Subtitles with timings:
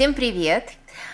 [0.00, 0.64] Всем привет!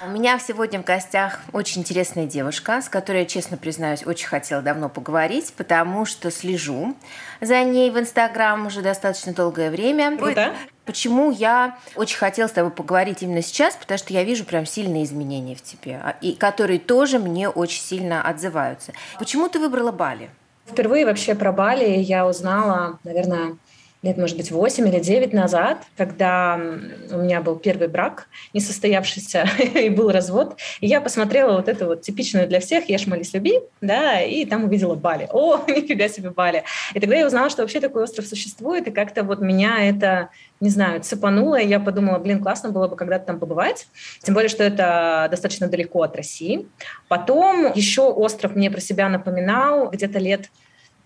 [0.05, 4.63] У меня сегодня в гостях очень интересная девушка, с которой, я честно признаюсь, очень хотела
[4.63, 6.95] давно поговорить, потому что слежу
[7.41, 10.17] за ней в Инстаграм уже достаточно долгое время.
[10.17, 10.55] Круто.
[10.85, 15.03] Почему я очень хотела с тобой поговорить именно сейчас, потому что я вижу прям сильные
[15.03, 18.93] изменения в тебе, а, и которые тоже мне очень сильно отзываются.
[19.19, 20.31] Почему ты выбрала Бали?
[20.65, 23.57] Впервые вообще про Бали я узнала, наверное,
[24.07, 26.59] лет, может быть, 8 или 9 назад, когда
[27.11, 30.57] у меня был первый брак, несостоявшийся, и был развод.
[30.81, 34.65] И я посмотрела вот эту вот типичную для всех «Ешь, молись, люби», да, и там
[34.65, 35.29] увидела Бали.
[35.33, 36.65] О, нифига себе Бали.
[36.95, 40.31] И тогда я узнала, что вообще такой остров существует, и как-то вот меня это
[40.61, 43.89] не знаю, цепануло, и я подумала, блин, классно было бы когда-то там побывать,
[44.23, 46.67] тем более, что это достаточно далеко от России.
[47.09, 50.51] Потом еще остров мне про себя напоминал где-то лет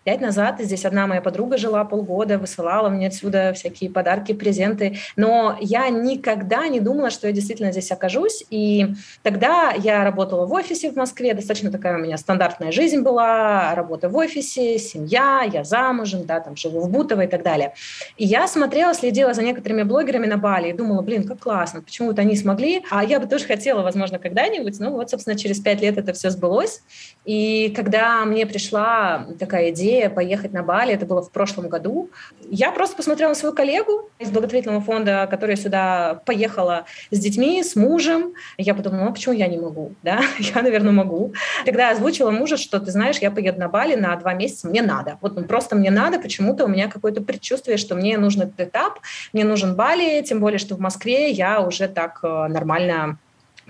[0.03, 5.59] Пять назад здесь одна моя подруга жила полгода, высылала мне отсюда всякие подарки, презенты, но
[5.61, 10.91] я никогда не думала, что я действительно здесь окажусь, и тогда я работала в офисе
[10.91, 16.25] в Москве, достаточно такая у меня стандартная жизнь была, работа в офисе, семья, я замужем,
[16.25, 17.75] да, там живу в Бутово и так далее.
[18.17, 22.09] И я смотрела, следила за некоторыми блогерами на Бали и думала, блин, как классно, почему
[22.09, 25.83] вот они смогли, а я бы тоже хотела, возможно, когда-нибудь, ну вот, собственно, через пять
[25.83, 26.81] лет это все сбылось,
[27.27, 32.11] и когда мне пришла такая идея, идея поехать на Бали, это было в прошлом году.
[32.49, 37.77] Я просто посмотрела на свою коллегу из благотворительного фонда, которая сюда поехала с детьми, с
[37.77, 38.35] мужем.
[38.57, 39.95] Я подумала, ну, а почему я не могу?
[40.03, 40.23] Да?
[40.39, 41.35] Я, наверное, могу.
[41.65, 44.83] Тогда я озвучила мужу, что, ты знаешь, я поеду на Бали на два месяца, мне
[44.83, 45.19] надо.
[45.21, 49.01] Вот ну, просто мне надо, почему-то у меня какое-то предчувствие, что мне нужен этот этап,
[49.33, 53.19] мне нужен Бали, тем более, что в Москве я уже так э, нормально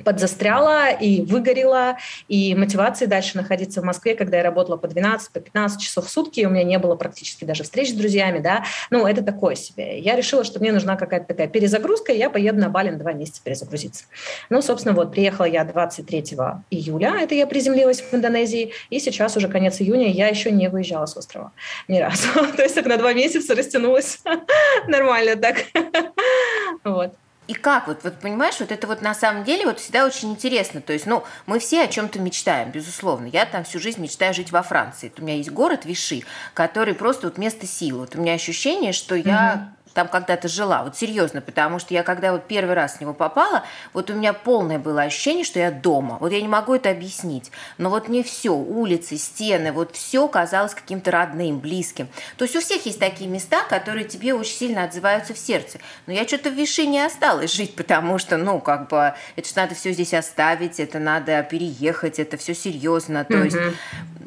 [0.05, 1.99] подзастряла и выгорела,
[2.29, 6.11] и мотивации дальше находиться в Москве, когда я работала по 12, по 15 часов в
[6.11, 9.99] сутки, у меня не было практически даже встреч с друзьями, да, ну, это такое себе.
[9.99, 13.13] Я решила, что мне нужна какая-то такая перезагрузка, и я поеду на Бали на два
[13.13, 14.05] месяца перезагрузиться.
[14.49, 16.37] Ну, собственно, вот, приехала я 23
[16.71, 21.07] июля, это я приземлилась в Индонезии, и сейчас уже конец июня, я еще не выезжала
[21.07, 21.53] с острова
[21.89, 22.29] ни разу.
[22.57, 24.21] То есть так на два месяца растянулась
[24.89, 25.57] нормально так.
[26.85, 27.13] Вот.
[27.51, 27.89] И как?
[27.89, 30.81] Вот, вот понимаешь, вот это вот на самом деле вот всегда очень интересно.
[30.81, 33.27] То есть, ну, мы все о чем-то мечтаем, безусловно.
[33.27, 35.13] Я там всю жизнь мечтаю жить во Франции.
[35.19, 36.23] У меня есть город Виши,
[36.55, 38.03] который просто вот место силы.
[38.03, 42.33] Вот у меня ощущение, что я там когда-то жила, вот серьезно, потому что я когда
[42.33, 46.19] вот первый раз в него попала, вот у меня полное было ощущение, что я дома.
[46.21, 50.75] Вот я не могу это объяснить, но вот мне все, улицы, стены, вот все казалось
[50.75, 52.09] каким-то родным, близким.
[52.37, 55.79] То есть у всех есть такие места, которые тебе очень сильно отзываются в сердце.
[56.07, 59.55] Но я что-то в Виши не осталась жить, потому что, ну, как бы, это же
[59.57, 63.25] надо все здесь оставить, это надо переехать, это все серьезно.
[63.25, 63.45] То mm-hmm.
[63.45, 63.77] есть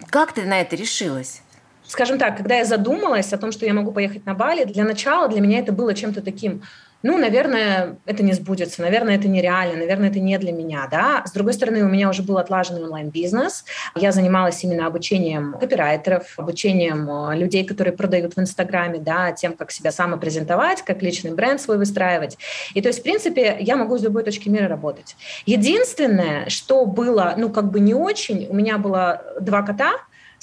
[0.09, 1.41] как ты на это решилась?
[1.87, 5.27] Скажем так, когда я задумалась о том, что я могу поехать на Бали, для начала
[5.27, 6.63] для меня это было чем-то таким,
[7.03, 11.23] ну, наверное, это не сбудется, наверное, это нереально, наверное, это не для меня, да.
[11.25, 17.09] С другой стороны, у меня уже был отлаженный онлайн-бизнес, я занималась именно обучением копирайтеров, обучением
[17.09, 21.77] э, людей, которые продают в Инстаграме, да, тем, как себя самопрезентовать, как личный бренд свой
[21.77, 22.37] выстраивать.
[22.73, 25.17] И то есть, в принципе, я могу с любой точки мира работать.
[25.45, 29.91] Единственное, что было, ну, как бы не очень, у меня было два кота,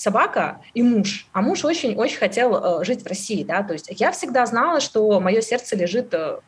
[0.00, 1.26] собака и муж.
[1.32, 5.20] А муж очень-очень хотел э, жить в России, да, то есть я всегда знала, что
[5.20, 6.38] мое сердце лежит э,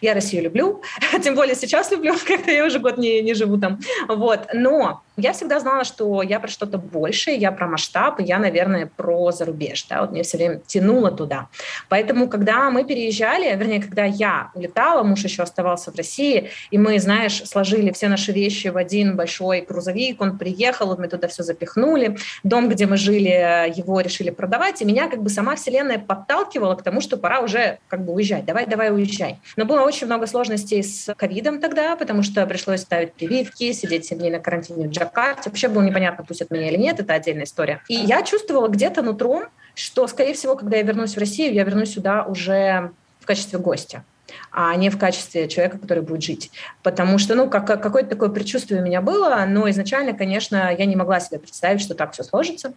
[0.00, 0.82] я Россию люблю,
[1.22, 3.80] тем более сейчас люблю, когда я уже год не, не живу там.
[4.08, 4.48] Вот.
[4.52, 9.32] Но я всегда знала, что я про что-то большее, я про масштаб, я, наверное, про
[9.32, 9.84] зарубеж.
[9.84, 10.02] Да?
[10.02, 11.48] Вот мне все время тянуло туда.
[11.88, 16.98] Поэтому, когда мы переезжали, вернее, когда я улетала, муж еще оставался в России, и мы,
[16.98, 22.18] знаешь, сложили все наши вещи в один большой грузовик, он приехал, мы туда все запихнули,
[22.44, 26.82] дом, где мы жили, его решили продавать, и меня как бы сама вселенная подталкивала к
[26.82, 29.38] тому, что пора уже как бы уезжать, давай, давай, уезжай.
[29.56, 34.18] Но было очень много сложностей с ковидом тогда, потому что пришлось ставить прививки, сидеть 7
[34.18, 35.50] дней на карантине в Джакарте.
[35.50, 37.82] Вообще было непонятно, пустят меня или нет, это отдельная история.
[37.88, 39.44] И я чувствовала где-то нутром,
[39.74, 44.04] что, скорее всего, когда я вернусь в Россию, я вернусь сюда уже в качестве гостя
[44.50, 46.50] а не в качестве человека, который будет жить.
[46.82, 50.96] Потому что, ну, как, какое-то такое предчувствие у меня было, но изначально, конечно, я не
[50.96, 52.72] могла себе представить, что так все сложится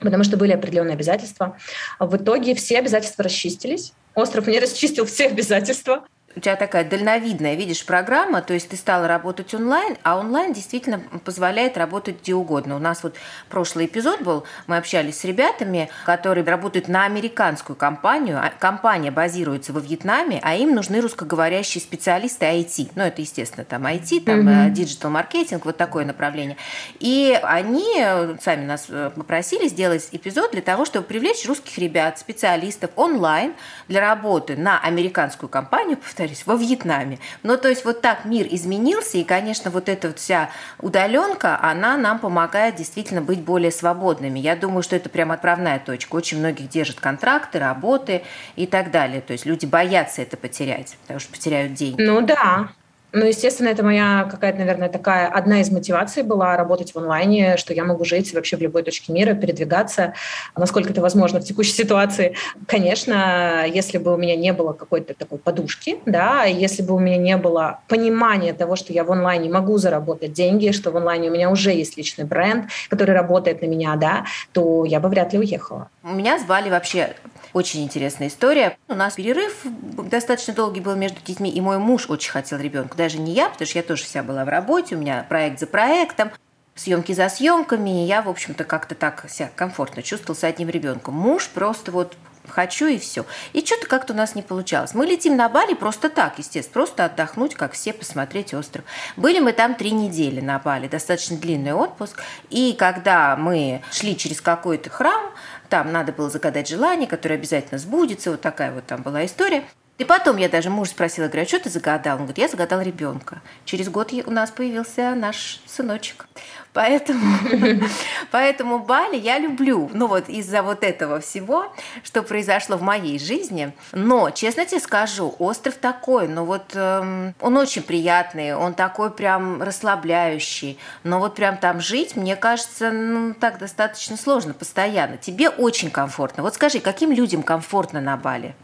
[0.00, 1.56] потому что были определенные обязательства.
[1.98, 3.92] В итоге все обязательства расчистились.
[4.14, 9.06] Остров мне расчистил все обязательства у тебя такая дальновидная, видишь, программа, то есть ты стала
[9.06, 12.76] работать онлайн, а онлайн действительно позволяет работать где угодно.
[12.76, 13.14] У нас вот
[13.48, 19.72] прошлый эпизод был, мы общались с ребятами, которые работают на американскую компанию, а компания базируется
[19.72, 22.92] во Вьетнаме, а им нужны русскоговорящие специалисты IT.
[22.96, 24.70] Ну, это, естественно, там IT, там mm-hmm.
[24.70, 26.56] digital-маркетинг, вот такое направление.
[26.98, 32.18] И они э, сами нас э, попросили сделать эпизод для того, чтобы привлечь русских ребят,
[32.18, 33.54] специалистов онлайн
[33.86, 37.18] для работы на американскую компанию, повторяю, повторюсь, во Вьетнаме.
[37.42, 40.50] Ну, то есть вот так мир изменился, и, конечно, вот эта вот вся
[40.80, 44.38] удаленка, она нам помогает действительно быть более свободными.
[44.38, 46.16] Я думаю, что это прям отправная точка.
[46.16, 48.22] Очень многих держат контракты, работы
[48.56, 49.20] и так далее.
[49.20, 52.02] То есть люди боятся это потерять, потому что потеряют деньги.
[52.02, 52.68] Ну да,
[53.14, 57.72] ну, естественно, это моя какая-то, наверное, такая одна из мотиваций была работать в онлайне, что
[57.72, 60.14] я могу жить вообще в любой точке мира, передвигаться,
[60.56, 62.34] насколько это возможно в текущей ситуации.
[62.66, 67.16] Конечно, если бы у меня не было какой-то такой подушки, да, если бы у меня
[67.16, 71.32] не было понимания того, что я в онлайне могу заработать деньги, что в онлайне у
[71.32, 75.38] меня уже есть личный бренд, который работает на меня, да, то я бы вряд ли
[75.38, 75.88] уехала.
[76.02, 77.14] У меня звали вообще
[77.52, 78.76] очень интересная история.
[78.88, 82.96] У нас перерыв достаточно долгий был между детьми, и мой муж очень хотел ребенка.
[82.96, 85.66] Даже не я, потому что я тоже вся была в работе, у меня проект за
[85.66, 86.30] проектом
[86.74, 91.14] съемки за съемками, и я, в общем-то, как-то так себя комфортно чувствовала с одним ребенком.
[91.14, 92.16] Муж просто вот
[92.48, 93.24] хочу и все.
[93.52, 94.94] И что-то как-то у нас не получалось.
[94.94, 98.84] Мы летим на Бали просто так, естественно, просто отдохнуть, как все, посмотреть остров.
[99.16, 102.20] Были мы там три недели на Бали, достаточно длинный отпуск.
[102.50, 105.32] И когда мы шли через какой-то храм,
[105.68, 108.30] там надо было загадать желание, которое обязательно сбудется.
[108.30, 109.64] Вот такая вот там была история.
[109.96, 112.14] И потом я даже муж спросила, говорю, а что ты загадал?
[112.14, 113.40] Он говорит, я загадал ребенка.
[113.64, 116.26] Через год у нас появился наш сыночек.
[116.72, 117.38] Поэтому,
[118.32, 119.88] поэтому Бали я люблю.
[119.94, 123.72] Ну вот из-за вот этого всего, что произошло в моей жизни.
[123.92, 129.62] Но, честно тебе скажу, остров такой, ну вот эм, он очень приятный, он такой прям
[129.62, 130.76] расслабляющий.
[131.04, 135.18] Но вот прям там жить, мне кажется, ну так достаточно сложно постоянно.
[135.18, 136.42] Тебе очень комфортно.
[136.42, 138.56] Вот скажи, каким людям комфортно на Бали?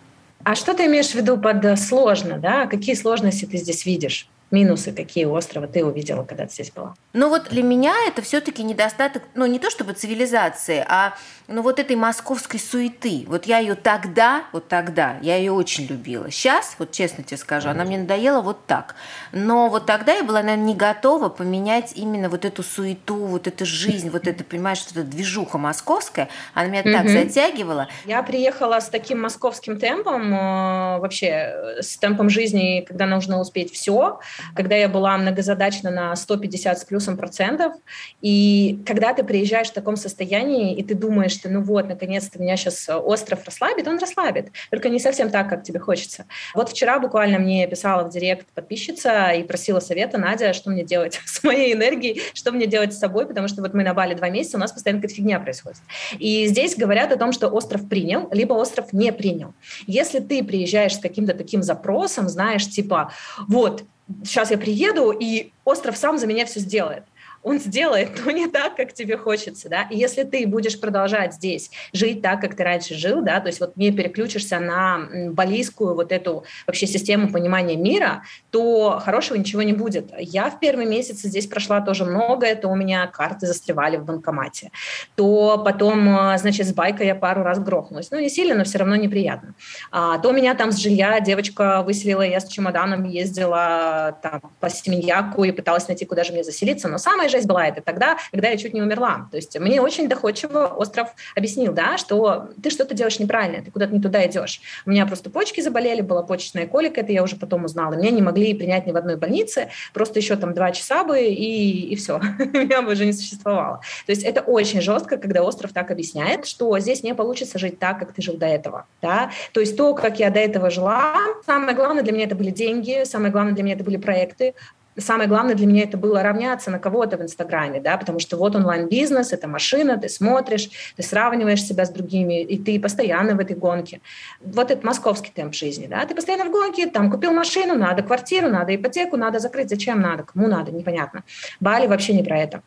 [0.44, 2.66] А что ты имеешь в виду под э, сложно, да?
[2.66, 4.28] Какие сложности ты здесь видишь?
[4.50, 6.94] Минусы какие у острова ты увидела, когда ты здесь была?
[7.12, 11.14] Ну вот для меня это все-таки недостаток, ну не то чтобы цивилизации, а
[11.50, 13.24] ну вот этой московской суеты.
[13.26, 16.30] Вот я ее тогда, вот тогда, я ее очень любила.
[16.30, 18.94] Сейчас, вот честно тебе скажу, она мне надоела вот так.
[19.32, 23.66] Но вот тогда я была, наверное, не готова поменять именно вот эту суету, вот эту
[23.66, 27.88] жизнь, вот это, понимаешь, что эта движуха московская, она меня так затягивала.
[28.06, 33.72] Я приехала с таким московским темпом, э, вообще э, с темпом жизни, когда нужно успеть
[33.72, 34.20] все,
[34.54, 37.74] когда я была многозадачна на 150 с плюсом процентов,
[38.20, 42.56] и когда ты приезжаешь в таком состоянии, и ты думаешь, что ну вот, наконец-то меня
[42.56, 46.26] сейчас остров расслабит, он расслабит, только не совсем так, как тебе хочется.
[46.54, 51.20] Вот вчера буквально мне писала в директ подписчица и просила совета, Надя, что мне делать
[51.26, 54.28] с моей энергией, что мне делать с собой, потому что вот мы на Бали два
[54.30, 55.78] месяца, у нас постоянно какая-то фигня происходит.
[56.18, 59.54] И здесь говорят о том, что остров принял, либо остров не принял.
[59.86, 63.12] Если ты приезжаешь с каким-то таким запросом, знаешь, типа,
[63.48, 63.84] вот,
[64.24, 67.04] сейчас я приеду, и остров сам за меня все сделает
[67.42, 71.70] он сделает, но не так, как тебе хочется, да, и если ты будешь продолжать здесь
[71.92, 76.12] жить так, как ты раньше жил, да, то есть вот не переключишься на балийскую вот
[76.12, 80.12] эту вообще систему понимания мира, то хорошего ничего не будет.
[80.18, 84.70] Я в первые месяцы здесь прошла тоже много, это у меня карты застревали в банкомате,
[85.14, 88.78] то потом, а, значит, с байкой я пару раз грохнулась, ну, не сильно, но все
[88.78, 89.54] равно неприятно.
[89.90, 95.44] А, то меня там с жилья девочка выселила, я с чемоданом ездила там по Семеньяку
[95.44, 98.56] и пыталась найти, куда же мне заселиться, но самое жесть была это тогда, когда я
[98.56, 99.28] чуть не умерла.
[99.30, 103.92] То есть мне очень доходчиво остров объяснил, да, что ты что-то делаешь неправильно, ты куда-то
[103.92, 104.60] не туда идешь.
[104.86, 107.94] У меня просто почки заболели, была почечная колика, это я уже потом узнала.
[107.94, 111.92] Меня не могли принять ни в одной больнице, просто еще там два часа бы, и,
[111.92, 113.80] и все, меня бы уже не существовало.
[114.06, 117.98] То есть это очень жестко, когда остров так объясняет, что здесь не получится жить так,
[117.98, 118.86] как ты жил до этого.
[119.02, 119.30] Да?
[119.52, 121.14] То есть то, как я до этого жила,
[121.46, 124.54] самое главное для меня это были деньги, самое главное для меня это были проекты,
[125.00, 128.56] самое главное для меня это было равняться на кого-то в Инстаграме, да, потому что вот
[128.56, 133.56] онлайн-бизнес, это машина, ты смотришь, ты сравниваешь себя с другими, и ты постоянно в этой
[133.56, 134.00] гонке.
[134.40, 138.48] Вот это московский темп жизни, да, ты постоянно в гонке, там купил машину, надо квартиру,
[138.48, 141.24] надо ипотеку, надо закрыть, зачем надо, кому надо, непонятно.
[141.60, 142.62] Бали вообще не про это.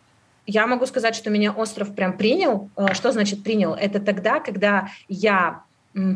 [0.46, 2.70] Я могу сказать, что меня остров прям принял.
[2.76, 3.74] Э, что значит принял?
[3.74, 5.64] Это тогда, когда я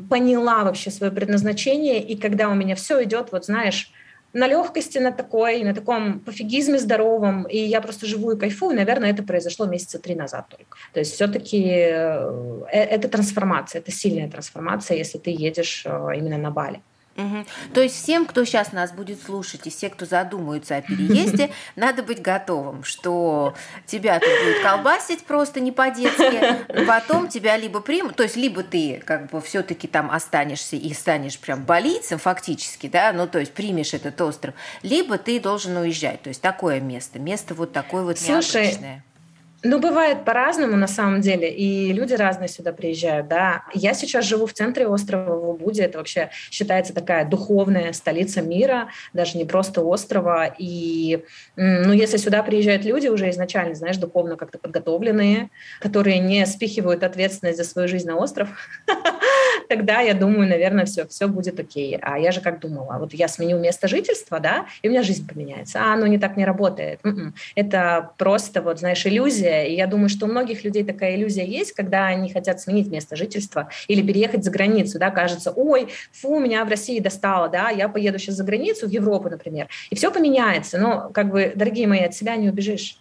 [0.10, 3.92] поняла вообще свое предназначение, и когда у меня все идет, вот знаешь,
[4.34, 9.12] на легкости на такой, на таком пофигизме здоровом, и я просто живу и кайфую, наверное,
[9.12, 10.78] это произошло месяца три назад только.
[10.94, 16.38] То есть все-таки э, э, это трансформация, это сильная трансформация, если ты едешь э, именно
[16.38, 16.82] на Бали.
[17.18, 17.46] Угу.
[17.74, 22.04] То есть всем, кто сейчас нас будет слушать, и все, кто задумаются о переезде, надо
[22.04, 23.56] быть готовым, что
[23.88, 29.02] тебя тут будет колбасить просто не по-детски, потом тебя либо примут, то есть либо ты
[29.04, 33.96] как бы все-таки там останешься и станешь прям болицем фактически, да, ну то есть примешь
[33.96, 38.66] этот остров, либо ты должен уезжать, то есть такое место, место вот такое вот Слушай,
[38.66, 39.04] необычное.
[39.64, 43.64] Ну, бывает по-разному на самом деле, и люди разные сюда приезжают, да.
[43.74, 48.90] Я сейчас живу в центре острова в Убуде, это вообще считается такая духовная столица мира,
[49.14, 51.24] даже не просто острова, и,
[51.56, 55.50] ну, если сюда приезжают люди уже изначально, знаешь, духовно как-то подготовленные,
[55.80, 58.50] которые не спихивают ответственность за свою жизнь на остров,
[59.70, 61.98] тогда я думаю, наверное, все, все будет окей.
[62.02, 65.28] А я же как думала, вот я сменю место жительства, да, и у меня жизнь
[65.28, 65.80] поменяется.
[65.80, 67.00] А, оно не так не работает.
[67.04, 67.34] М-м.
[67.56, 69.47] Это просто, вот, знаешь, иллюзия.
[69.48, 73.16] И я думаю, что у многих людей такая иллюзия есть, когда они хотят сменить место
[73.16, 77.90] жительства или переехать за границу, да, кажется, ой, фу, меня в России достало, да, я
[77.90, 80.78] поеду сейчас за границу, в Европу, например, и все поменяется.
[80.78, 83.00] Но, как бы, дорогие мои, от себя не убежишь.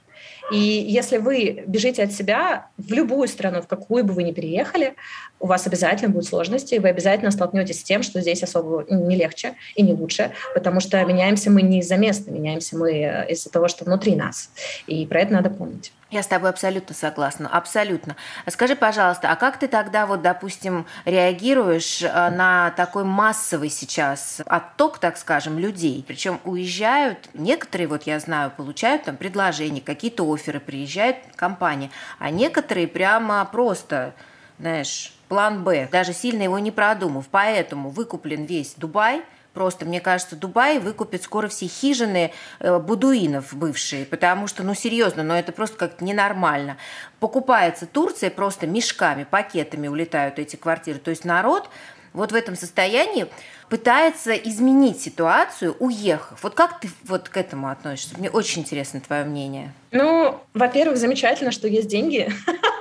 [0.52, 4.94] И если вы бежите от себя в любую страну, в какую бы вы ни переехали,
[5.40, 9.16] у вас обязательно будут сложности, и вы обязательно столкнетесь с тем, что здесь особо не
[9.16, 13.50] легче и не лучше, потому что меняемся мы не из-за места, меняемся мы э, из-за
[13.50, 14.50] того, что внутри нас.
[14.86, 15.92] И про это надо помнить.
[16.08, 18.14] Я с тобой абсолютно согласна, абсолютно.
[18.48, 24.98] Скажи, пожалуйста, а как ты тогда вот, допустим, реагируешь э, на такой массовый сейчас отток,
[24.98, 26.04] так скажем, людей?
[26.06, 32.86] Причем уезжают, некоторые, вот я знаю, получают там предложения, какие-то оферы, приезжают компании, а некоторые
[32.86, 34.14] прямо просто,
[34.60, 37.26] знаешь, план Б, даже сильно его не продумав.
[37.32, 39.22] Поэтому выкуплен весь Дубай–
[39.56, 45.22] Просто, мне кажется, Дубай выкупит скоро все хижины э, будуинов бывшие, потому что, ну, серьезно,
[45.22, 46.76] но ну, это просто как-то ненормально.
[47.20, 50.98] Покупается Турция просто мешками, пакетами улетают эти квартиры.
[50.98, 51.70] То есть народ
[52.12, 53.28] вот в этом состоянии
[53.70, 56.42] пытается изменить ситуацию, уехав.
[56.42, 58.18] Вот как ты вот к этому относишься?
[58.18, 59.72] Мне очень интересно твое мнение.
[59.90, 62.30] Ну, во-первых, замечательно, что есть деньги.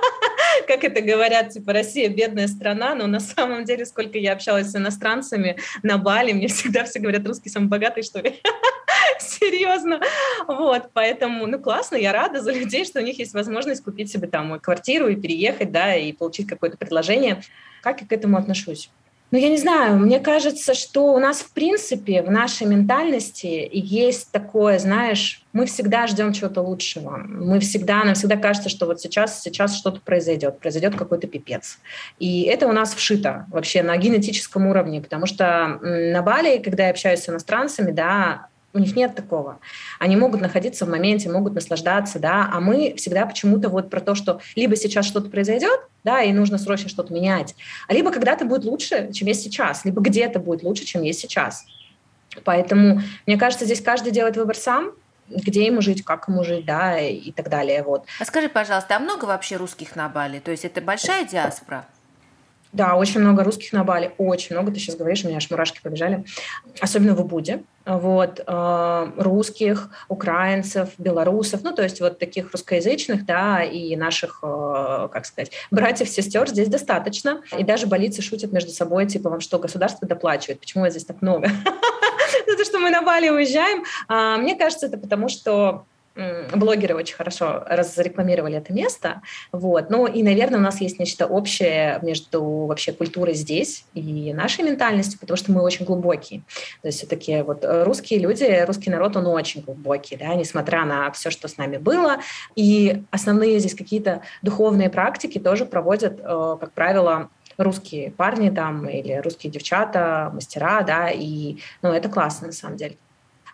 [0.66, 4.76] как это говорят, типа, Россия бедная страна, но на самом деле, сколько я общалась с
[4.76, 8.40] иностранцами на Бали, мне всегда все говорят, русский самый богатый, что ли?
[9.18, 10.00] Серьезно.
[10.46, 14.28] Вот, поэтому, ну, классно, я рада за людей, что у них есть возможность купить себе
[14.28, 17.42] там квартиру и переехать, да, и получить какое-то предложение.
[17.82, 18.90] Как я к этому отношусь?
[19.36, 24.30] Ну, я не знаю, мне кажется, что у нас, в принципе, в нашей ментальности есть
[24.30, 27.18] такое, знаешь, мы всегда ждем чего-то лучшего.
[27.18, 31.78] Мы всегда, нам всегда кажется, что вот сейчас, сейчас что-то произойдет, произойдет какой-то пипец.
[32.18, 36.90] И это у нас вшито вообще на генетическом уровне, потому что на Бали, когда я
[36.92, 39.58] общаюсь с иностранцами, да, у них нет такого.
[39.98, 44.14] Они могут находиться в моменте, могут наслаждаться, да, а мы всегда почему-то вот про то,
[44.14, 47.54] что либо сейчас что-то произойдет, да, и нужно срочно что-то менять,
[47.88, 51.64] либо когда-то будет лучше, чем есть сейчас, либо где-то будет лучше, чем есть сейчас.
[52.44, 54.92] Поэтому, мне кажется, здесь каждый делает выбор сам,
[55.28, 57.82] где ему жить, как ему жить, да, и так далее.
[57.82, 58.04] Вот.
[58.20, 60.38] А скажи, пожалуйста, а много вообще русских на Бали?
[60.38, 61.86] То есть это большая диаспора?
[62.72, 64.72] Да, очень много русских на Бали, очень много.
[64.72, 66.24] Ты сейчас говоришь, у меня аж мурашки побежали.
[66.80, 67.62] Особенно в Убуде.
[67.84, 75.08] Вот, э, русских, украинцев, белорусов, ну, то есть вот таких русскоязычных, да, и наших, э,
[75.12, 77.42] как сказать, братьев, сестер здесь достаточно.
[77.56, 80.58] И даже болицы шутят между собой, типа, вам что, государство доплачивает?
[80.58, 81.48] Почему вас здесь так много?
[82.46, 83.84] За то, что мы на Бали уезжаем.
[84.08, 85.86] А, мне кажется, это потому, что
[86.54, 89.22] блогеры очень хорошо разрекламировали это место.
[89.52, 89.90] Вот.
[89.90, 95.18] Ну и, наверное, у нас есть нечто общее между вообще культурой здесь и нашей ментальностью,
[95.20, 96.42] потому что мы очень глубокие.
[96.82, 101.30] То есть все-таки вот русские люди, русский народ, он очень глубокий, да, несмотря на все,
[101.30, 102.18] что с нами было.
[102.54, 109.14] И основные здесь какие-то духовные практики тоже проводят, э, как правило, русские парни там или
[109.14, 112.96] русские девчата, мастера, да, и ну, это классно на самом деле.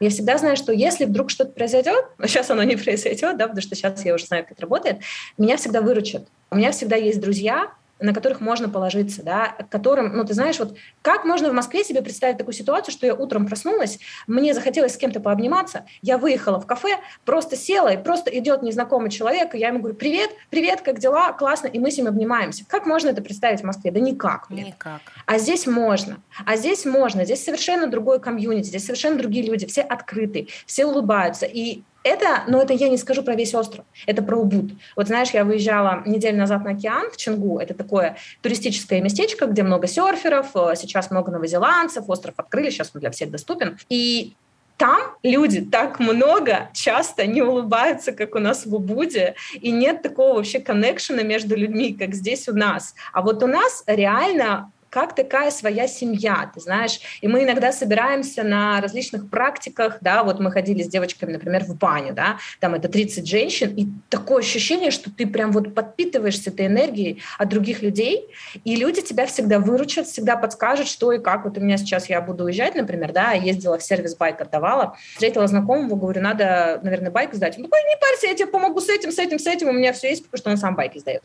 [0.02, 3.62] Я всегда знаю, что если вдруг что-то произойдет, но сейчас оно не произойдет, да, потому
[3.62, 4.98] что сейчас я уже знаю, как это работает,
[5.38, 6.26] меня всегда выручат.
[6.50, 7.70] У меня всегда есть друзья,
[8.02, 12.02] на которых можно положиться, да, которым, ну, ты знаешь, вот как можно в Москве себе
[12.02, 16.66] представить такую ситуацию, что я утром проснулась, мне захотелось с кем-то пообниматься, я выехала в
[16.66, 20.98] кафе, просто села, и просто идет незнакомый человек, и я ему говорю, привет, привет, как
[20.98, 22.64] дела, классно, и мы с ним обнимаемся.
[22.66, 23.90] Как можно это представить в Москве?
[23.90, 24.46] Да никак.
[24.48, 24.66] Блин.
[24.66, 25.00] Никак.
[25.26, 26.18] А здесь можно.
[26.44, 27.24] А здесь можно.
[27.24, 31.46] Здесь совершенно другой комьюнити, здесь совершенно другие люди, все открыты, все улыбаются.
[31.46, 34.72] И это, но это я не скажу про весь остров, это про Убуд.
[34.96, 39.62] Вот знаешь, я выезжала неделю назад на океан в Чингу, это такое туристическое местечко, где
[39.62, 43.78] много серферов, э, сейчас много новозеландцев, остров открыли, сейчас он для всех доступен.
[43.88, 44.34] И
[44.76, 50.34] там люди так много часто не улыбаются, как у нас в Убуде, и нет такого
[50.34, 52.94] вообще коннекшена между людьми, как здесь у нас.
[53.12, 57.00] А вот у нас реально как такая своя семья, ты знаешь.
[57.22, 61.78] И мы иногда собираемся на различных практиках, да, вот мы ходили с девочками, например, в
[61.78, 66.66] баню, да, там это 30 женщин, и такое ощущение, что ты прям вот подпитываешься этой
[66.66, 68.28] энергией от других людей,
[68.64, 71.46] и люди тебя всегда выручат, всегда подскажут, что и как.
[71.46, 75.46] Вот у меня сейчас я буду уезжать, например, да, ездила в сервис байк отдавала, встретила
[75.46, 77.56] знакомого, говорю, надо, наверное, байк сдать.
[77.56, 79.94] Он такой, не парься, я тебе помогу с этим, с этим, с этим, у меня
[79.94, 81.22] все есть, потому что он сам байки сдает.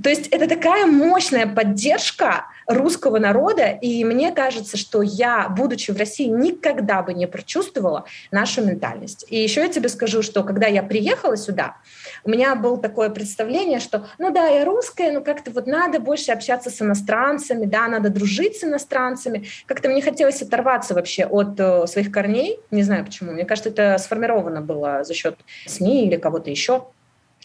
[0.00, 5.96] То есть это такая мощная поддержка русского народа, и мне кажется, что я, будучи в
[5.96, 9.24] России, никогда бы не прочувствовала нашу ментальность.
[9.28, 11.76] И еще я тебе скажу, что когда я приехала сюда,
[12.24, 16.32] у меня было такое представление, что, ну да, я русская, но как-то вот надо больше
[16.32, 19.46] общаться с иностранцами, да, надо дружить с иностранцами.
[19.66, 23.32] Как-то мне хотелось оторваться вообще от э, своих корней, не знаю почему.
[23.32, 26.84] Мне кажется, это сформировано было за счет СМИ или кого-то еще.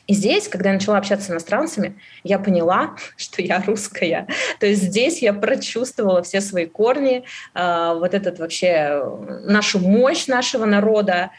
[0.07, 4.27] И здесь, когда я начала общаться с иностранцами, я поняла, что я русская.
[4.59, 9.03] То есть здесь я прочувствовала все свои корни, э, вот этот вообще
[9.43, 11.31] нашу мощь нашего народа,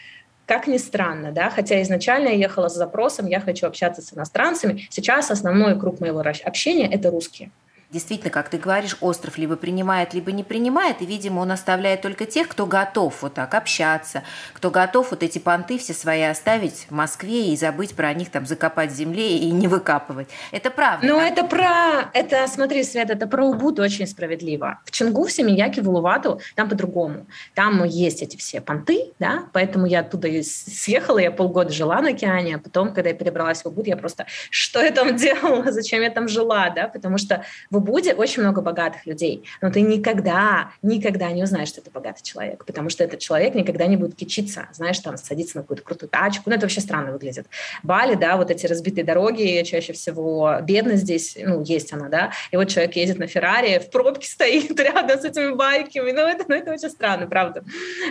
[0.46, 4.86] как ни странно, да, хотя изначально я ехала с запросом, я хочу общаться с иностранцами,
[4.90, 7.50] сейчас основной круг моего общения– это русские
[7.94, 12.26] действительно, как ты говоришь, остров либо принимает, либо не принимает, и, видимо, он оставляет только
[12.26, 16.90] тех, кто готов вот так общаться, кто готов вот эти понты все свои оставить в
[16.90, 20.28] Москве и забыть про них, там, закопать в земле и не выкапывать.
[20.50, 21.06] Это правда.
[21.06, 22.10] Ну, это про...
[22.12, 24.80] Это, смотри, Свет, это про Убуд очень справедливо.
[24.84, 27.26] В Чингу, в Семеньяке, в Улувату, там по-другому.
[27.54, 32.56] Там есть эти все понты, да, поэтому я оттуда съехала, я полгода жила на океане,
[32.56, 36.10] а потом, когда я перебралась в Убуд, я просто, что я там делала, зачем я
[36.10, 41.30] там жила, да, потому что в Убуде очень много богатых людей, но ты никогда, никогда
[41.32, 44.98] не узнаешь, что это богатый человек, потому что этот человек никогда не будет кичиться, знаешь,
[45.00, 47.46] там, садиться на какую-то крутую тачку, ну, это вообще странно выглядит.
[47.82, 52.56] Бали, да, вот эти разбитые дороги, чаще всего бедность здесь, ну, есть она, да, и
[52.56, 56.54] вот человек едет на Феррари, в пробке стоит рядом с этими байками, ну, это, ну,
[56.54, 57.64] это очень странно, правда.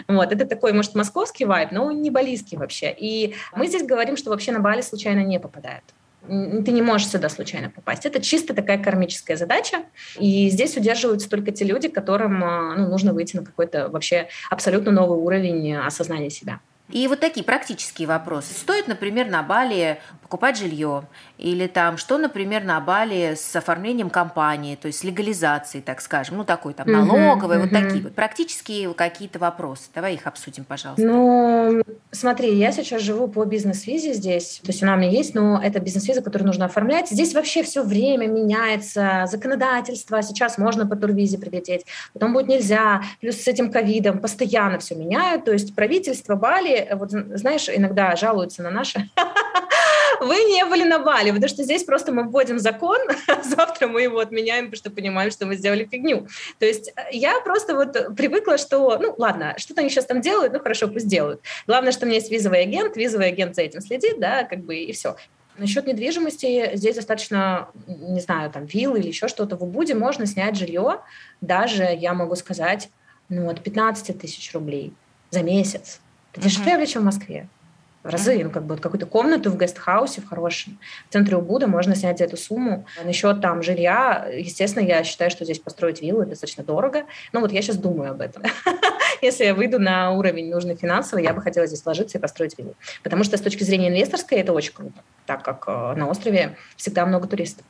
[0.07, 2.93] Вот, это такой, может, московский вайб, но не балийский вообще.
[2.95, 5.83] И мы здесь говорим, что вообще на Бали случайно не попадают
[6.27, 8.05] ты не можешь сюда случайно попасть.
[8.05, 9.83] Это чисто такая кармическая задача.
[10.19, 14.91] И здесь удерживаются только те люди, которым а, ну, нужно выйти на какой-то вообще абсолютно
[14.91, 16.59] новый уровень осознания себя.
[16.89, 18.53] И вот такие практические вопросы.
[18.53, 19.99] Стоит, например, на Бали
[20.33, 21.03] покупать жилье?
[21.37, 26.37] Или там, что, например, на Бали с оформлением компании, то есть с легализацией, так скажем,
[26.37, 29.83] ну, такой там налоговой, uh-huh, вот такие вот практические какие-то вопросы.
[29.93, 31.05] Давай их обсудим, пожалуйста.
[31.05, 35.61] Ну, смотри, я сейчас живу по бизнес-визе здесь, то есть она у меня есть, но
[35.61, 37.09] это бизнес-виза, которую нужно оформлять.
[37.09, 43.35] Здесь вообще все время меняется, законодательство, сейчас можно по турвизе прилететь, потом будет нельзя, плюс
[43.35, 48.71] с этим ковидом постоянно все меняют, то есть правительство Бали, вот знаешь, иногда жалуются на
[48.71, 49.09] наши
[50.23, 54.01] вы не были на Бали, потому что здесь просто мы вводим закон, а завтра мы
[54.01, 56.27] его отменяем, потому что понимаем, что мы сделали фигню.
[56.59, 60.53] То есть э, я просто вот привыкла, что, ну ладно, что-то они сейчас там делают,
[60.53, 61.41] ну хорошо, пусть делают.
[61.67, 64.75] Главное, что у меня есть визовый агент, визовый агент за этим следит, да, как бы
[64.75, 65.15] и все.
[65.57, 70.55] Насчет недвижимости здесь достаточно, не знаю, там виллы или еще что-то в Убуде можно снять
[70.55, 71.01] жилье,
[71.41, 72.89] даже, я могу сказать,
[73.29, 74.93] ну, от 15 тысяч рублей
[75.29, 75.99] за месяц.
[76.31, 77.47] Это дешевле, чем в Москве
[78.03, 78.43] в разы.
[78.43, 82.17] Ну, как бы вот какую-то комнату в гестхаусе в хорошем, в центре Убуда можно снять
[82.17, 82.85] за эту сумму.
[83.03, 87.03] Насчет там жилья, естественно, я считаю, что здесь построить виллу достаточно дорого.
[87.31, 88.43] Но вот я сейчас думаю об этом.
[89.21, 92.75] Если я выйду на уровень нужный финансовый, я бы хотела здесь вложиться и построить виллу.
[93.03, 97.05] Потому что с точки зрения инвесторской это очень круто, так как э, на острове всегда
[97.05, 97.65] много туристов.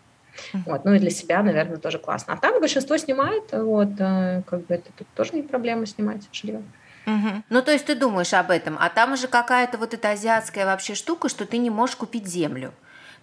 [0.65, 2.34] Вот, ну и для себя, наверное, тоже классно.
[2.34, 6.63] А там большинство снимает, вот, э, как бы это тут тоже не проблема снимать жилье.
[7.05, 7.43] Угу.
[7.49, 10.95] Ну, то есть ты думаешь об этом, а там уже какая-то вот эта азиатская вообще
[10.95, 12.73] штука, что ты не можешь купить землю.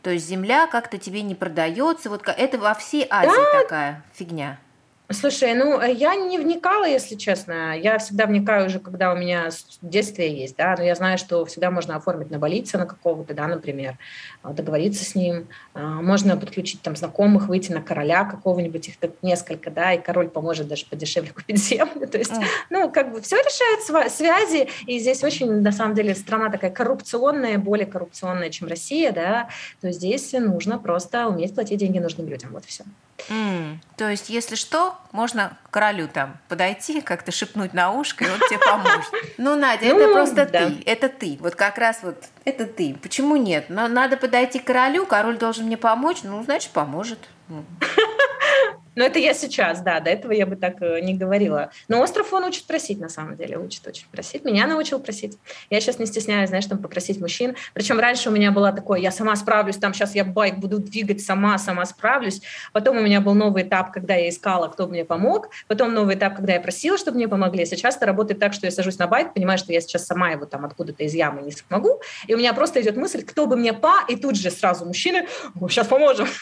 [0.02, 2.08] То есть земля как-то тебе не продается.
[2.08, 3.62] Вот это во всей Азии да.
[3.62, 4.58] такая фигня.
[5.12, 7.76] Слушай, ну э, я не вникала, если честно.
[7.76, 9.50] Я всегда вникаю уже, когда у меня
[9.82, 13.48] детстве есть, да, но я знаю, что всегда можно оформить на больнице на какого-то, да,
[13.48, 13.98] например,
[14.42, 15.48] а, договориться с ним.
[15.74, 20.28] А, можно подключить там знакомых, выйти на короля какого-нибудь, их тут несколько, да, и король
[20.28, 22.06] поможет даже подешевле купить землю.
[22.06, 22.34] То есть,
[22.70, 27.58] ну, как бы все решает связи, и здесь очень, на самом деле, страна такая коррупционная,
[27.58, 29.48] более коррупционная, чем Россия, да,
[29.80, 32.84] то здесь нужно просто уметь платить деньги нужным людям, вот все.
[33.28, 33.76] Mm.
[33.96, 38.58] То есть, если что, можно королю там подойти, как-то шепнуть на ушко, и он тебе
[38.58, 39.10] поможет.
[39.38, 41.38] Ну, Надя, это ну, просто ты, это ты.
[41.40, 42.94] Вот как раз вот это ты.
[43.00, 43.66] Почему нет?
[43.68, 47.18] Но надо подойти к королю, король должен мне помочь, ну, значит, поможет.
[48.94, 51.70] Но это я сейчас, да, до этого я бы так э, не говорила.
[51.88, 54.44] Но остров он учит просить, на самом деле, учит очень просить.
[54.44, 55.38] Меня научил просить.
[55.70, 57.56] Я сейчас не стесняюсь, знаешь, там попросить мужчин.
[57.72, 61.20] Причем раньше у меня было такое, я сама справлюсь, там сейчас я байк буду двигать
[61.22, 62.42] сама, сама справлюсь.
[62.72, 65.50] Потом у меня был новый этап, когда я искала, кто мне помог.
[65.68, 67.66] Потом новый этап, когда я просила, чтобы мне помогли.
[67.66, 70.46] Сейчас это работает так, что я сажусь на байк, понимаю, что я сейчас сама его
[70.46, 72.00] там откуда-то из ямы не смогу.
[72.26, 75.26] И у меня просто идет мысль, кто бы мне па, и тут же сразу мужчины,
[75.68, 76.26] сейчас поможем.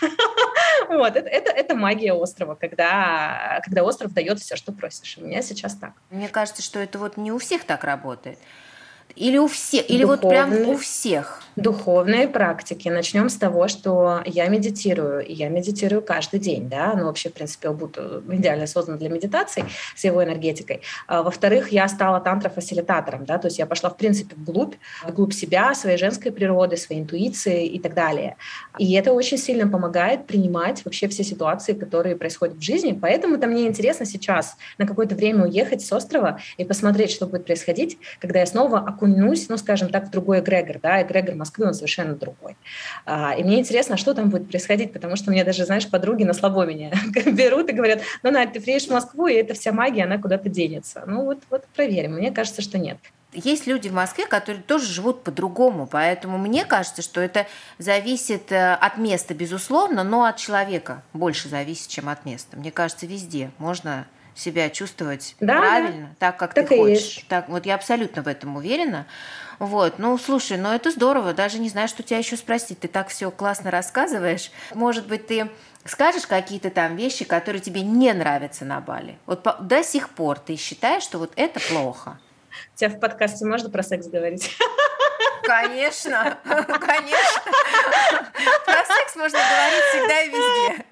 [0.89, 5.19] Вот, это, это, это магия острова, когда, когда остров дает все, что просишь.
[5.19, 5.93] У меня сейчас так.
[6.11, 8.39] Мне кажется, что это вот не у всех так работает.
[9.19, 11.43] Или у всех, или вот прям у всех?
[11.57, 12.89] Духовные практики.
[12.89, 17.33] Начнем с того, что я медитирую, и я медитирую каждый день, да, ну вообще, в
[17.33, 17.99] принципе, Убуд
[18.31, 19.65] идеально создан для медитации
[19.97, 20.83] с его энергетикой.
[21.09, 25.75] А, во-вторых, я стала тантра-фасилитатором, да, то есть я пошла, в принципе, вглубь, вглубь себя,
[25.75, 28.37] своей женской природы, своей интуиции и так далее.
[28.79, 33.67] И это очень сильно помогает принимать вообще все ситуации, которые происходят в жизни, поэтому-то мне
[33.67, 38.47] интересно сейчас на какое-то время уехать с острова и посмотреть, что будет происходить, когда я
[38.47, 42.57] снова окунусь, ну, скажем так, в другой эгрегор, да, эгрегор Москвы, он совершенно другой.
[43.05, 46.33] А, и мне интересно, что там будет происходить, потому что мне даже, знаешь, подруги на
[46.33, 46.90] слабо меня
[47.27, 50.49] берут и говорят, ну, Надь, ты приедешь в Москву, и эта вся магия, она куда-то
[50.49, 51.03] денется.
[51.07, 52.14] Ну, вот, вот проверим.
[52.14, 52.99] Мне кажется, что нет.
[53.33, 58.73] Есть люди в Москве, которые тоже живут по-другому, поэтому мне кажется, что это зависит э,
[58.73, 62.57] от места, безусловно, но от человека больше зависит, чем от места.
[62.57, 64.07] Мне кажется, везде можно
[64.38, 66.14] себя чувствовать да, правильно, да.
[66.18, 67.24] так, как так ты хочешь.
[67.29, 69.07] Так, вот я абсолютно в этом уверена.
[69.59, 72.79] Вот, ну, слушай, ну это здорово, даже не знаю, что тебя еще спросить.
[72.81, 74.53] Ты так все классно рассказываешь.
[74.72, 75.51] Может быть, ты
[75.85, 79.18] скажешь какие-то там вещи, которые тебе не нравятся на Бали?
[79.27, 82.18] Вот до сих пор ты считаешь, что вот это плохо?
[82.77, 84.57] Тебя в подкасте можно про секс говорить?
[85.49, 87.43] Конечно, конечно.
[88.67, 90.85] Про секс можно говорить всегда и везде.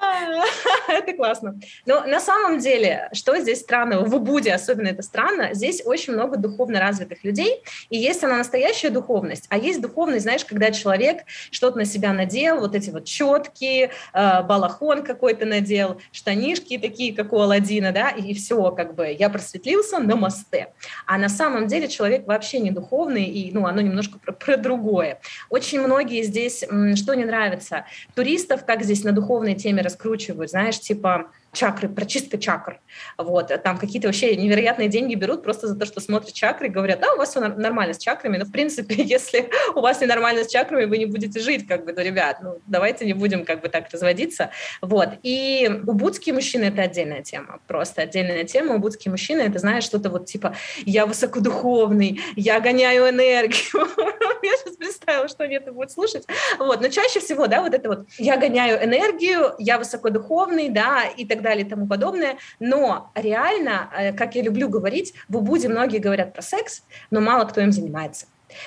[0.89, 1.61] Это классно.
[1.85, 6.39] Но на самом деле, что здесь странно, в Убуде особенно это странно, здесь очень много
[6.39, 11.77] духовно развитых людей, и есть она настоящая духовность, а есть духовность, знаешь, когда человек что-то
[11.77, 17.41] на себя надел, вот эти вот четкие, э, балахон какой-то надел, штанишки такие, как у
[17.41, 20.69] Алладина, да, и все, как бы я просветлился на мосте.
[21.07, 25.21] А на самом деле человек вообще не духовный, и, ну, оно немножко про другое.
[25.51, 31.27] Очень многие здесь, что не нравится, туристов, как здесь на духовной теме раскручивают, знаешь, типа
[31.57, 32.81] чакры, прочистка чакр.
[33.19, 37.01] Вот, там какие-то вообще невероятные деньги берут просто за то, что смотрят чакры и говорят,
[37.01, 40.45] да, у вас все нормально с чакрами, но в принципе, если у вас не нормально
[40.45, 43.63] с чакрами, вы не будете жить, как бы, ну, ребят, ну, давайте не будем как
[43.63, 44.51] бы так разводиться.
[44.83, 48.75] Вот, и убудские мужчины— это отдельная тема, просто отдельная тема.
[48.75, 50.55] Убудские мужчины— это, знаешь, что-то вот типа
[50.85, 53.89] «я высокодуховный», «я гоняю энергию».
[54.43, 56.27] Я сейчас представила, что они это будут слушать.
[56.59, 61.25] Вот, но чаще всего, да, вот это вот «я гоняю энергию», «я высокодуховный», да, и
[61.25, 62.37] так далее и тому подобное.
[62.61, 67.45] Но реально, э, как я люблю говорить, в Убуде многие говорят про секс, но мало
[67.45, 68.27] кто им занимается.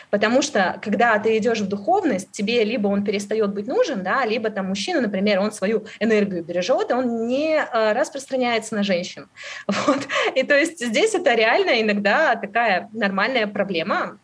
[0.09, 4.49] Потому что, когда ты идешь в духовность, тебе либо он перестает быть нужен, да, либо
[4.49, 9.29] там мужчина, например, он свою энергию бережет, и он не э, распространяется на женщин.
[9.89, 10.07] Вот.
[10.35, 14.19] И то есть здесь это реально иногда такая нормальная проблема,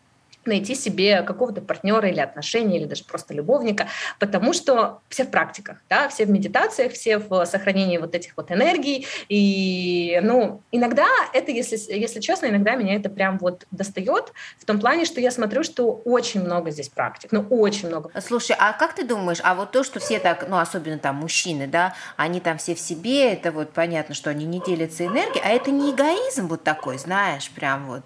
[0.48, 3.88] найти себе какого-то партнера или отношения, или даже просто любовника,
[4.20, 8.52] потому что все в практиках, да, все в медитациях, все в сохранении вот этих вот
[8.52, 14.66] энергий, и, ну, иногда это, если, если честно, иногда меня это прям вот достает в
[14.66, 18.10] том плане, что я смотрю, что очень много здесь практик, ну, очень много.
[18.22, 21.68] Слушай, а как ты думаешь, а вот то, что все так, ну, особенно там мужчины,
[21.68, 25.50] да, они там все в себе, это вот понятно, что они не делятся энергией, а
[25.50, 28.04] это не эгоизм вот такой, знаешь, прям вот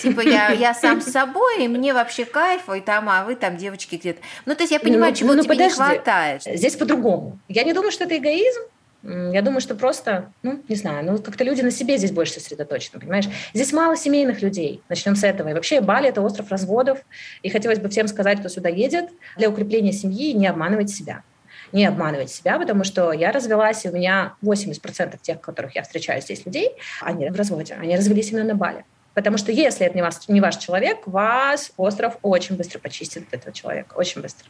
[0.00, 3.56] Типа я, я сам с собой, и мне вообще кайф, и там, а вы там
[3.56, 4.20] девочки где-то.
[4.46, 5.80] Ну, то есть я понимаю, ну, чего ну, тебе подожди.
[5.80, 6.42] не хватает.
[6.42, 7.38] Здесь по-другому.
[7.48, 8.60] Я не думаю, что это эгоизм.
[9.02, 13.00] Я думаю, что просто, ну, не знаю, ну, как-то люди на себе здесь больше сосредоточены,
[13.00, 13.24] понимаешь?
[13.52, 15.48] Здесь мало семейных людей, начнем с этого.
[15.48, 17.00] И вообще Бали– это остров разводов,
[17.42, 21.24] и хотелось бы всем сказать, кто сюда едет, для укрепления семьи не обманывать себя
[21.72, 26.20] не обманывать себя, потому что я развелась, и у меня 80% тех, которых я встречаю
[26.20, 28.84] здесь людей, они в разводе, они развелись именно на Бали.
[29.14, 33.34] Потому что если это не, вас, не ваш человек, вас остров очень быстро почистит от
[33.34, 34.48] этого человека, очень быстро.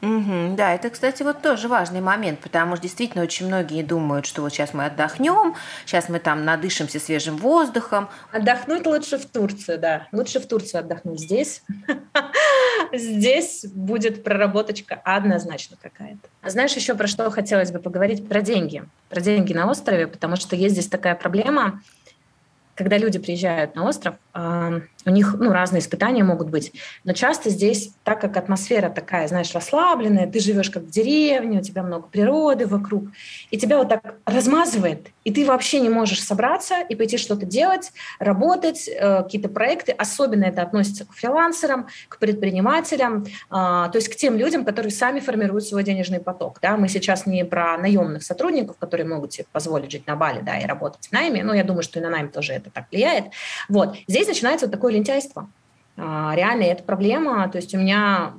[0.00, 4.42] Угу, да, это, кстати, вот тоже важный момент, потому что действительно очень многие думают, что
[4.42, 5.56] вот сейчас мы отдохнем,
[5.86, 8.08] сейчас мы там надышимся свежим воздухом.
[8.30, 10.06] Отдохнуть лучше в Турции, да.
[10.12, 11.18] Лучше в Турцию отдохнуть.
[11.18, 11.62] Здесь,
[12.92, 16.28] здесь будет проработочка однозначно какая-то.
[16.48, 18.28] Знаешь, еще про что хотелось бы поговорить?
[18.28, 18.84] Про деньги.
[19.08, 21.82] Про деньги на острове, потому что есть здесь такая проблема–
[22.78, 24.14] когда люди приезжают на остров,
[25.08, 26.72] у них ну, разные испытания могут быть.
[27.04, 31.62] Но часто здесь, так как атмосфера такая, знаешь, расслабленная, ты живешь как в деревне, у
[31.62, 33.04] тебя много природы вокруг,
[33.50, 37.92] и тебя вот так размазывает, и ты вообще не можешь собраться и пойти что-то делать,
[38.18, 39.92] работать, э, какие-то проекты.
[39.92, 45.20] Особенно это относится к фрилансерам, к предпринимателям, э, то есть к тем людям, которые сами
[45.20, 46.58] формируют свой денежный поток.
[46.60, 46.76] Да?
[46.76, 50.66] Мы сейчас не про наемных сотрудников, которые могут себе позволить жить на Бали да, и
[50.66, 53.26] работать в найме, но я думаю, что и на найм тоже это так влияет.
[53.68, 53.96] Вот.
[54.06, 55.42] Здесь начинается вот такое лентяйство.
[55.42, 55.48] А,
[55.98, 57.48] реально это проблема.
[57.50, 58.34] То есть у меня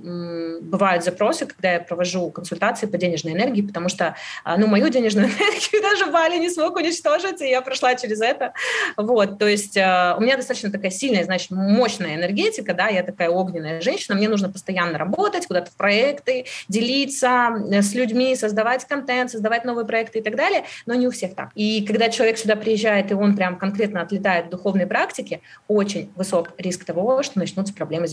[0.62, 5.28] бывают запросы, когда я провожу консультации по денежной энергии, потому что а, ну, мою денежную
[5.39, 8.54] энергию даже Бали не смог уничтожить, и я прошла через это.
[8.98, 13.30] Вот, то есть а, у меня достаточно такая сильная, значит, мощная энергетика, да, я такая
[13.30, 19.32] огненная женщина, мне нужно постоянно работать, куда-то в проекты, делиться э, с людьми, создавать контент,
[19.32, 21.50] создавать новые проекты и так далее, но не у всех так.
[21.56, 26.52] И когда человек сюда приезжает, и он прям конкретно отлетает в духовной практике, очень высок
[26.58, 28.12] риск того, что начнутся проблемы с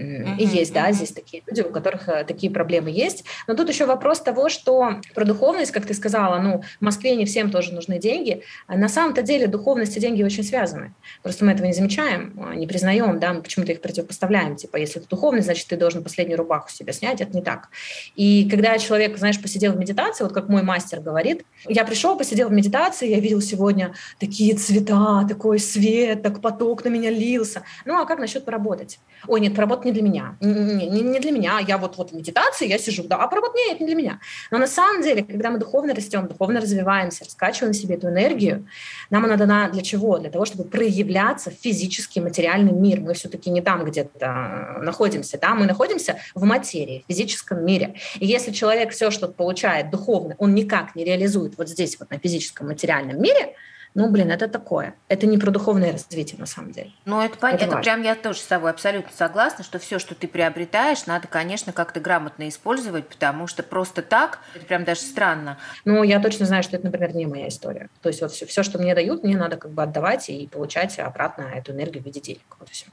[0.00, 0.40] деньгами.
[0.40, 3.24] И есть, да, здесь такие люди, у которых э, такие проблемы есть.
[3.46, 7.24] Но тут еще вопрос того, что про духовность, как ты сказала, ну, в Москве не
[7.24, 8.42] всем тоже нужны деньги.
[8.66, 10.94] А на самом-то деле духовность и деньги очень связаны.
[11.22, 14.56] Просто мы этого не замечаем, а, не признаем, да, мы почему-то их противопоставляем.
[14.56, 17.20] Типа, если ты духовный, значит, ты должен последнюю рубаху себе снять.
[17.20, 17.68] Это не так.
[18.16, 22.48] И когда человек, знаешь, посидел в медитации, вот как мой мастер говорит, я пришел, посидел
[22.48, 27.62] в медитации, я видел сегодня такие цвета, такой свет, так поток на меня лился.
[27.84, 28.98] Ну, а как насчет поработать?
[29.26, 30.36] Ой, нет, поработать не для меня.
[30.40, 31.58] Не, не, не для меня.
[31.66, 34.20] Я вот, вот в медитации, я сижу, да, а поработать нет, не для меня.
[34.50, 38.66] Но на самом деле, когда мы духовно растем, духовно развиваемся, раскачиваем себе эту энергию,
[39.10, 40.18] нам она дана для чего?
[40.18, 43.00] Для того, чтобы проявляться в физический, материальный мир.
[43.00, 47.94] Мы все-таки не там где-то находимся, да, мы находимся в материи, в физическом мире.
[48.18, 52.18] И если человек все, что получает духовно, он никак не реализует вот здесь, вот на
[52.18, 53.54] физическом, материальном мире–
[53.94, 54.94] ну, блин, это такое.
[55.08, 56.92] Это не про духовное развитие, на самом деле.
[57.04, 57.64] Ну, это понятно.
[57.64, 61.26] Это, это прям я тоже с тобой абсолютно согласна, что все, что ты приобретаешь, надо,
[61.26, 65.58] конечно, как-то грамотно использовать, потому что просто так, это прям даже странно.
[65.84, 67.88] Ну, я точно знаю, что это, например, не моя история.
[68.00, 70.98] То есть вот все, все что мне дают, мне надо как бы отдавать и получать
[70.98, 72.56] обратно эту энергию в виде денег.
[72.58, 72.86] Вот и все.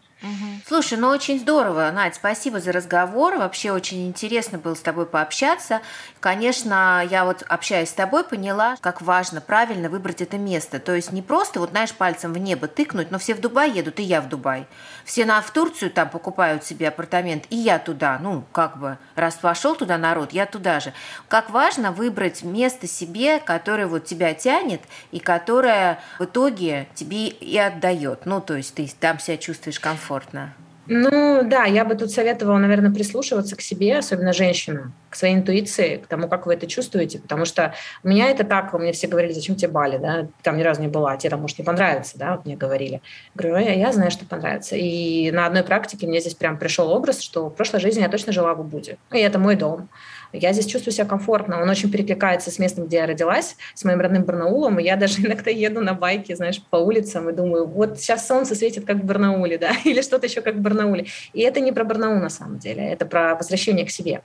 [0.66, 3.38] Слушай, ну очень здорово, Надь, спасибо за разговор.
[3.38, 5.82] Вообще очень интересно было с тобой пообщаться.
[6.20, 10.80] Конечно, я вот общаясь с тобой, поняла, как важно правильно выбрать это место.
[10.80, 14.00] То есть не просто, вот знаешь, пальцем в небо тыкнуть, но все в Дубай едут,
[14.00, 14.66] и я в Дубай.
[15.06, 18.18] Все на, в Турцию там покупают себе апартамент, и я туда.
[18.20, 20.94] Ну, как бы, раз пошел туда народ, я туда же.
[21.28, 27.58] Как важно выбрать место себе, которое вот тебя тянет, и которое в итоге тебе и
[27.58, 28.26] отдает.
[28.26, 30.54] Ну, то есть ты там себя чувствуешь комфортно комфортно.
[30.90, 35.98] Ну да, я бы тут советовала, наверное, прислушиваться к себе, особенно женщинам, к своей интуиции,
[35.98, 39.34] к тому, как вы это чувствуете, потому что у меня это так, меня все говорили,
[39.34, 42.38] зачем тебе Бали, да, там ни разу не была, тебе там может не понравится, да,
[42.38, 43.02] вот мне говорили.
[43.36, 44.78] Говорю, я, я знаю, что понравится.
[44.78, 48.32] И на одной практике мне здесь прям пришел образ, что в прошлой жизни я точно
[48.32, 49.90] жила в Убуде, и это мой дом
[50.34, 51.62] я здесь чувствую себя комфортно.
[51.62, 54.80] Он очень перекликается с местом, где я родилась, с моим родным Барнаулом.
[54.80, 58.56] И я даже иногда еду на байке, знаешь, по улицам и думаю, вот сейчас солнце
[58.56, 61.08] светит, как в Барнауле, да, или что-то еще, как в Барнауле.
[61.34, 64.22] И это не про Барнаул на самом деле, это про возвращение к себе,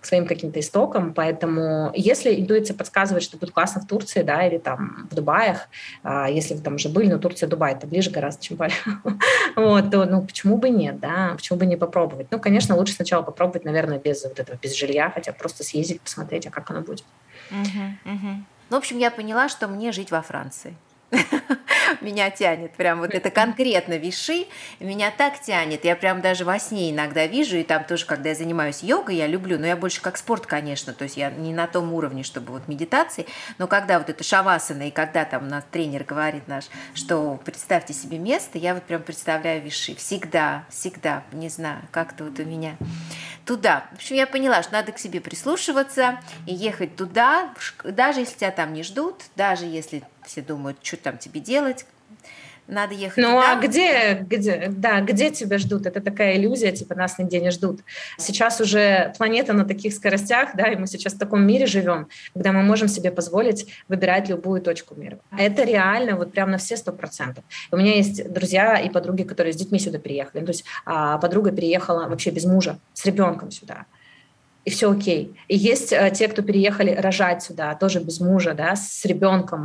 [0.00, 1.14] к своим каким-то истокам.
[1.14, 5.68] Поэтому если интуиция подсказывает, что будет классно в Турции, да, или там в Дубаях,
[6.02, 8.72] а, если вы там уже были, но Турция, Дубай, это ближе гораздо, чем Бали,
[9.56, 12.28] вот, то, ну, почему бы нет, да, почему бы не попробовать?
[12.30, 16.00] Ну, конечно, лучше сначала попробовать, наверное, без вот этого, без жилья, хотя просто просто съездить,
[16.00, 17.04] посмотреть, а как оно будет.
[17.50, 18.44] Угу, угу.
[18.70, 20.74] Ну, в общем, я поняла, что мне жить во Франции.
[22.00, 24.46] Меня тянет, прям вот это конкретно виши,
[24.80, 28.34] меня так тянет, я прям даже во сне иногда вижу, и там тоже, когда я
[28.34, 31.66] занимаюсь йогой, я люблю, но я больше как спорт, конечно, то есть я не на
[31.66, 33.26] том уровне, чтобы вот медитации,
[33.58, 38.18] но когда вот это шавасана, и когда там наш тренер говорит наш, что представьте себе
[38.18, 42.76] место, я вот прям представляю виши, всегда, всегда, не знаю, как-то вот у меня
[43.44, 43.86] туда.
[43.92, 48.50] В общем, я поняла, что надо к себе прислушиваться и ехать туда, даже если тебя
[48.50, 51.86] там не ждут, даже если все думают, что там тебе делать,
[52.68, 53.18] надо ехать.
[53.18, 53.52] Ну туда.
[53.52, 55.86] а где, где, да, где тебя ждут?
[55.86, 57.80] Это такая иллюзия, типа нас нигде не ждут.
[58.18, 62.52] Сейчас уже планета на таких скоростях, да, и мы сейчас в таком мире живем, когда
[62.52, 65.18] мы можем себе позволить выбирать любую точку мира.
[65.36, 67.44] Это реально вот прям на все сто процентов.
[67.70, 70.40] У меня есть друзья и подруги, которые с детьми сюда приехали.
[70.40, 73.86] Ну, то есть а, подруга переехала вообще без мужа, с ребенком сюда.
[74.66, 75.32] И все окей.
[75.46, 79.62] И есть э, те, кто переехали рожать сюда, тоже без мужа, да, с ребенком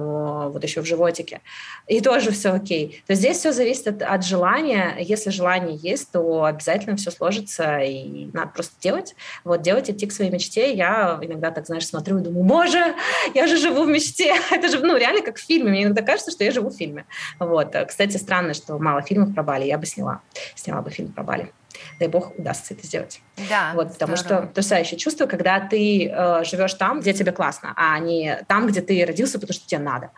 [0.52, 1.42] вот еще в животике,
[1.88, 3.04] и тоже все окей.
[3.08, 4.96] То здесь все зависит от, от желания.
[5.00, 9.16] Если желание есть, то обязательно все сложится, и надо просто делать.
[9.44, 10.72] Вот делать, идти к своей мечте.
[10.72, 12.94] Я иногда так, знаешь, смотрю и думаю, боже,
[13.34, 14.36] я же живу в мечте.
[14.52, 15.72] Это же, ну, реально как в фильме.
[15.72, 17.06] Мне иногда кажется, что я живу в фильме.
[17.40, 17.76] Вот.
[17.88, 19.66] Кстати, странно, что мало фильмов про Бали.
[19.66, 20.22] Я бы сняла.
[20.54, 21.52] Сняла бы фильм про Бали
[22.00, 23.22] дай бог, удастся это сделать.
[23.50, 23.72] Да.
[23.74, 24.42] Вот, потому здорово.
[24.42, 28.82] что потрясающее чувство, когда ты э, живешь там, где тебе классно, а не там, где
[28.82, 30.12] ты родился, потому что тебе надо.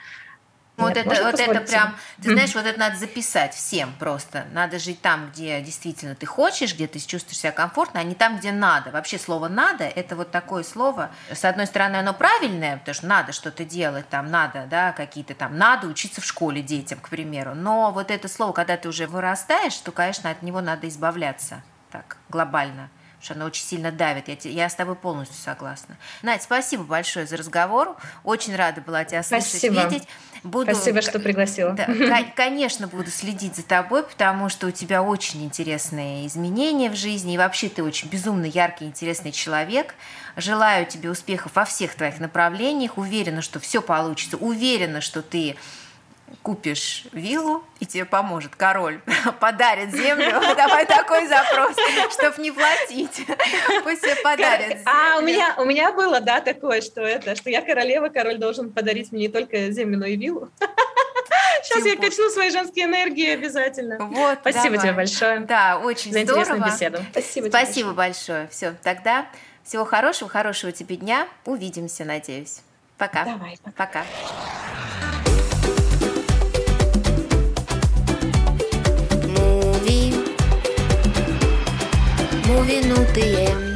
[0.76, 4.48] Вот Нет, это, вот это прям, ты знаешь, вот это надо записать всем просто.
[4.54, 8.38] Надо жить там, где действительно ты хочешь, где ты чувствуешь себя комфортно, а не там,
[8.38, 8.90] где надо.
[8.90, 11.12] Вообще слово «надо»– это вот такое слово.
[11.32, 15.58] С одной стороны, оно правильное, потому что надо что-то делать, там надо, да, какие-то там,
[15.58, 17.54] надо учиться в школе детям, к примеру.
[17.54, 22.18] Но вот это слово, когда ты уже вырастаешь, то, конечно, от него надо избавляться так
[22.30, 22.90] глобально
[23.24, 24.28] что она очень сильно давит.
[24.28, 25.98] Я, я с тобой полностью согласна.
[26.22, 27.96] Надь, спасибо большое за разговор.
[28.24, 29.84] Очень рада была тебя слышать, спасибо.
[29.84, 30.08] видеть.
[30.44, 31.72] Буду, спасибо, что пригласила.
[31.72, 31.88] Да,
[32.36, 37.38] конечно, буду следить за тобой, потому что у тебя очень интересные изменения в жизни, и
[37.38, 39.96] вообще ты очень безумно яркий, интересный человек.
[40.36, 42.98] Желаю тебе успехов во всех твоих направлениях.
[42.98, 44.36] Уверена, что все получится.
[44.38, 45.56] Уверена, что ты
[46.42, 49.02] купишь виллу, и тебе поможет король,
[49.40, 51.76] подарит землю, давай такой запрос,
[52.14, 53.26] чтобы не платить,
[53.84, 54.84] пусть тебе подарят землю.
[54.86, 58.72] А, у меня, у меня было, да, такое, что это, что я королева, король должен
[58.72, 60.50] подарить мне не только землю, но и виллу.
[61.64, 63.98] Сейчас я качну свои женские энергии обязательно.
[64.00, 64.80] Вот, Спасибо давай.
[64.80, 65.40] тебе большое.
[65.42, 66.42] Да, очень за здорово.
[66.42, 67.00] интересную беседу.
[67.12, 68.48] Спасибо, Спасибо большое.
[68.50, 69.28] Все, тогда
[69.64, 71.28] всего хорошего, хорошего тебе дня.
[71.46, 72.62] Увидимся, надеюсь.
[72.98, 73.26] Пока.
[73.26, 73.86] Давай, пока.
[73.86, 75.13] пока.
[82.74, 83.73] minuten igen